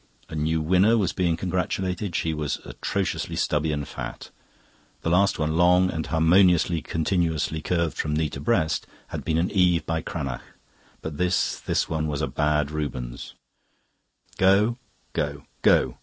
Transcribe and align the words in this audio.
A 0.29 0.35
new 0.35 0.61
winner 0.63 0.97
was 0.97 1.13
being 1.13 1.37
congratulated. 1.37 2.15
She 2.15 2.33
was 2.33 2.59
atrociously 2.65 3.35
stubby 3.35 3.71
and 3.71 3.87
fat. 3.87 4.31
The 5.03 5.11
last 5.11 5.37
one, 5.37 5.55
long 5.55 5.91
and 5.91 6.07
harmoniously, 6.07 6.81
continuously 6.81 7.61
curved 7.61 7.97
from 7.99 8.15
knee 8.15 8.29
to 8.29 8.39
breast, 8.39 8.87
had 9.09 9.23
been 9.23 9.37
an 9.37 9.51
Eve 9.51 9.85
by 9.85 10.01
Cranach; 10.01 10.41
but 11.03 11.17
this, 11.17 11.59
this 11.59 11.87
one 11.87 12.07
was 12.07 12.23
a 12.23 12.27
bad 12.27 12.71
Rubens. 12.71 13.35
"...go 14.39 14.79
go 15.13 15.43
go!" 15.61 15.97